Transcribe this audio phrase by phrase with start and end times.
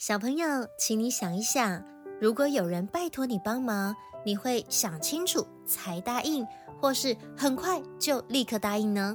[0.00, 1.84] 小朋友，请你想一想，
[2.18, 6.46] 如果有人拜托你帮忙，你会想清楚才答应，
[6.80, 9.14] 或是很快就立刻答应呢？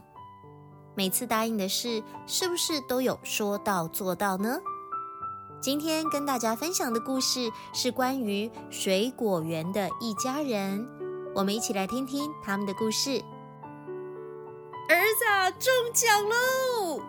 [0.94, 4.60] 每次答应的事，是不是都有说到做到呢？
[5.60, 10.88] 今天跟大家分享的故事是关于水果园的一家人，
[11.34, 13.20] 我们一起来听听他们的故事。
[14.88, 17.02] 儿子中奖喽！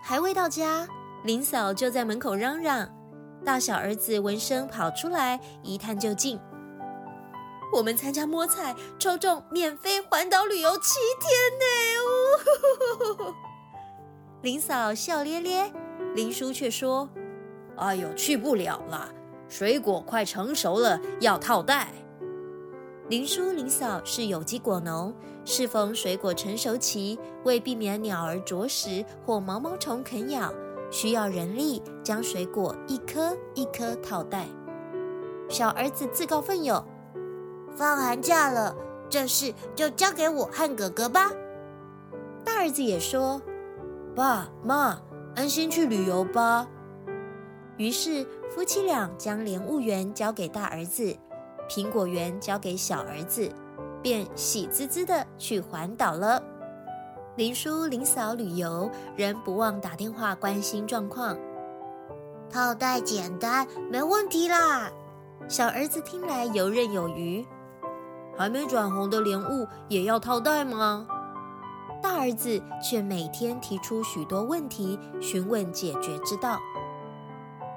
[0.00, 0.86] 还未到家，
[1.24, 2.88] 林嫂就在门口嚷嚷。
[3.44, 6.38] 大小儿子闻声跑出来，一探究竟。
[7.72, 11.32] 我们参加摸彩，抽中免费环岛旅游七天
[13.28, 13.34] 呢！
[14.42, 15.72] 林嫂笑咧咧，
[16.14, 17.08] 林叔却说
[17.76, 19.08] ：“哎呦，去不了了，
[19.48, 21.92] 水果快成熟了，要套袋。”
[23.08, 30.52] 林叔、林嫂是有机果农，适逢水果成熟期，为避免鸟儿啄食或毛毛虫啃咬。
[30.90, 34.46] 需要人力将水果一颗一颗套袋。
[35.48, 36.84] 小儿子自告奋勇
[37.76, 38.76] ：“放寒假了，
[39.08, 41.30] 这事就交给我和哥哥吧。”
[42.44, 43.40] 大儿子也说
[44.14, 45.00] ：“爸妈，
[45.34, 46.68] 安心去旅游吧。”
[47.76, 51.16] 于是夫妻俩将莲雾园交给大儿子，
[51.68, 53.50] 苹果园交给小儿子，
[54.02, 56.42] 便喜滋滋的去环岛了。
[57.36, 61.36] 林叔、林嫂旅游，仍不忘打电话关心状况。
[62.50, 64.90] 套袋简单，没问题啦。
[65.48, 67.46] 小儿子听来游刃有余。
[68.36, 71.06] 还没转红的莲雾也要套袋吗？
[72.02, 76.58] 大儿子却每天提出许多问题，询问解决之道。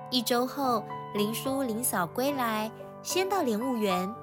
[0.09, 2.71] 一周后，林叔、林嫂归来，
[3.03, 4.13] 先到莲雾园，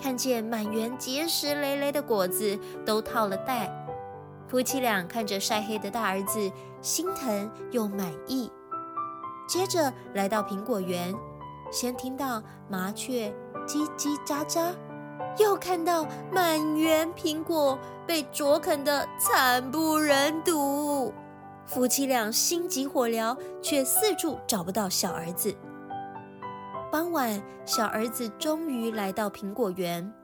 [0.00, 3.83] 看见满园结实累累的果子，都套了袋。
[4.54, 8.48] 夫妻俩看着晒黑的大儿子，心疼又满意。
[9.48, 11.12] 接着来到苹果园，
[11.72, 13.34] 先听到麻雀
[13.66, 14.72] 叽叽喳喳，
[15.40, 21.12] 又看到满园苹果被啄啃得惨不忍睹。
[21.66, 25.52] 夫妻俩心急火燎，却四处找不到小儿子。
[26.92, 30.14] 傍晚，小儿子终于来到苹果园。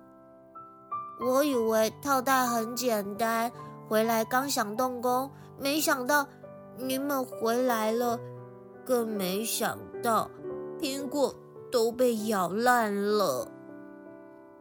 [1.20, 3.50] 我以为套袋很简单。
[3.90, 5.28] 回来刚想动工，
[5.58, 6.24] 没想到
[6.78, 8.20] 你们回来了，
[8.84, 10.30] 更没想到
[10.78, 11.34] 苹果
[11.72, 13.50] 都被咬烂了，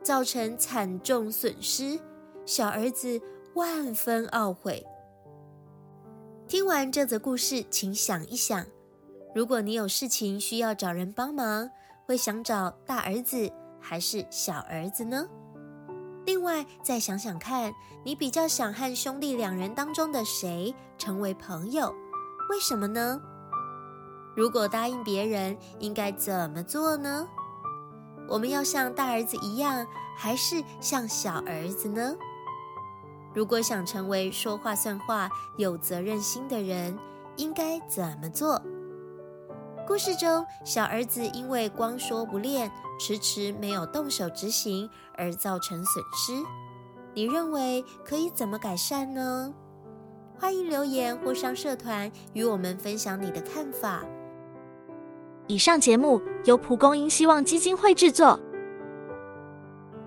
[0.01, 1.99] 造成惨重损失。
[2.43, 3.21] 小儿子
[3.53, 4.83] 万分懊悔。
[6.47, 8.65] 听完这则故事，请想一想：
[9.35, 11.69] 如果你有事情需要找人帮忙，
[12.07, 13.47] 会想找大儿子
[13.79, 15.27] 还是小儿子呢？
[16.29, 17.73] 另外，再想想看，
[18.03, 21.91] 你比较想和兄弟两人当中的谁成为朋友？
[22.51, 23.19] 为什么呢？
[24.35, 27.27] 如果答应别人，应该怎么做呢？
[28.27, 32.15] 我们要像大儿子一样，还是像小儿子呢？
[33.33, 36.95] 如果想成为说话算话、有责任心的人，
[37.37, 38.61] 应该怎么做？
[39.89, 46.31] 故事中，小儿子因为光说不练，迟迟没有动手执行，而造成损失。
[47.15, 49.51] 你认为可以怎么改善呢？
[50.37, 54.05] 欢迎留言或上社团与我们分享你的看法。
[55.47, 58.39] 以上节目由蒲公英希望基金会制作。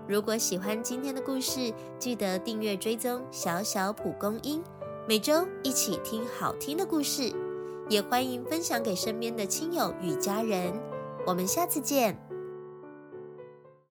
[0.07, 4.63] 如果喜欢今天的故事，记得订阅追踪小小蒲公英，
[5.09, 7.35] 每周一起听好听的故事。
[7.93, 10.73] 也欢迎分享给身边的亲友与家人，
[11.27, 12.17] 我们下次见。